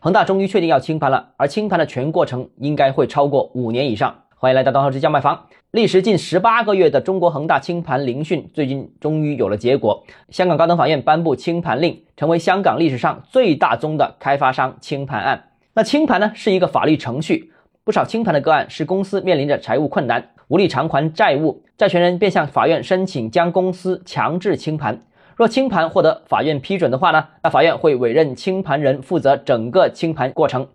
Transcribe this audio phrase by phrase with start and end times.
[0.00, 4.14] 恒大终于确定要清盘了，而清盘的全过程应该会超过五年以上。
[4.36, 5.46] 欢迎来到东浩之家卖房。
[5.72, 10.04] 历时近十八个月的中国恒大清盘聆讯，最近终于有了结果。
[10.30, 15.46] 香港高等法院颁布清盘令，成为香港历史上最大宗的开发商清盘案。
[15.74, 17.52] 那清盘呢，是一个法律程序。
[17.82, 25.02] 不少清盘的个案是公司面临着财务困难，无力偿还债务，债权人便向法院申请将公司强制清盘。
[25.38, 30.66] 若清盘获得法院批准的话呢，那法院会委任清盘人负责整个清盘过程。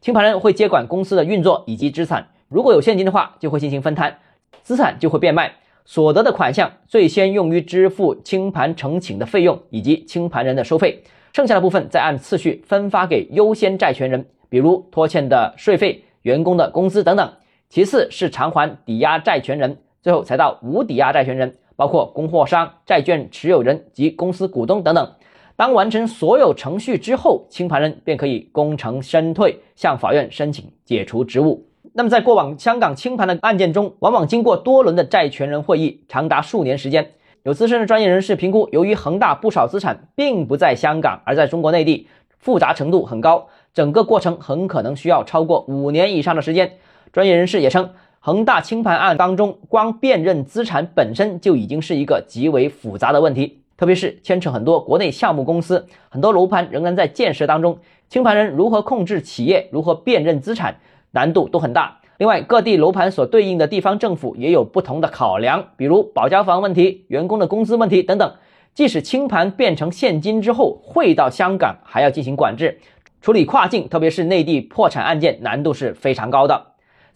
[0.00, 4.18] 清盘人会接管公司的运作以及资产，如果有现金的话，就会进行分摊。
[4.64, 5.52] 资产就会变卖，
[5.84, 17.32] 所得的款项最先用于支付清盘呈请的费用以及清盘人的收费，剩下的部分再按次序分发给优先债权人，比如拖欠的税费、员工的工资等等。
[17.68, 25.12] 其次是偿还抵押债权人，最后才到无抵押债权人，包括供货商、债券持有人及公司股东等等。
[25.54, 31.68] 当完成所有程序之后，清盘人便可以功成身退，向法院申请解除职务。
[31.92, 37.12] 那么，在过往香港清盘的案件中，往往经过多轮的债权人会议，长达数年时间。
[37.44, 42.08] 有资深的专业人士评估，由于恒大不少资产并不在香港，而在中国内地，
[42.38, 46.72] 复杂程度很高，整个过程很可能需要超过五年以上的时间。
[47.12, 47.90] 专业人士也称，
[48.28, 57.78] 恒大清盘案当中，光辨认资产本身就已经是一个极为复杂的问题，特别是牵扯很多国内项目公司，很多楼盘仍然在建设当中，
[58.10, 60.76] 清盘人如何控制企业，如何辨认资产？
[61.12, 62.00] 难度都很大。
[62.18, 68.30] 另外，各地楼盘所对应的地方政府也有不同的考量，比如保交房问题、员工的工资问题等等。
[68.74, 72.78] 即使清盘变成现金之后汇到香港，还要进行管制，
[73.22, 76.66] 处理跨境，特别是内地破产案件，难度是非常高的。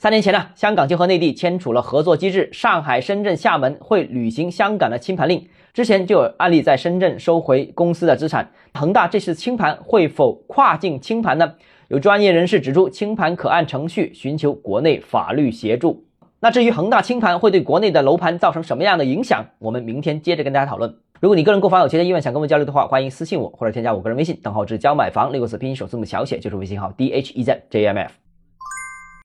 [0.02, 5.46] 三年前呢，香港就和内地签署了合作机制，上海、深圳、厦门会履行香港的清盘令。
[5.72, 11.54] 之前就有案例在深圳收回公司的资产，恒大这次清盘会否跨境清盘呢？
[11.86, 16.04] 有专业人士指出，清盘可按程序寻求国内法律协助。
[16.40, 20.92] 那至于恒大清盘会对国内的楼盘造成什么样的影响，我们明天接着跟大家讨论。
[21.20, 28.21] 如果你个人购房有其他意愿想跟我们交流的话，欢迎私信我或者添加我个人微信，账号是教买房六个字拼音首字母小写，就是微信号 d h e z j m f。